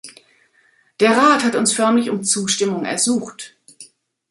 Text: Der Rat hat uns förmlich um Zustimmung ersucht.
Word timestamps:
Der 0.99 1.11
Rat 1.15 1.43
hat 1.43 1.53
uns 1.55 1.73
förmlich 1.73 2.09
um 2.09 2.23
Zustimmung 2.23 2.85
ersucht. 2.85 3.55